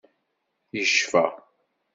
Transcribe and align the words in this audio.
Yecfa. 0.77 1.23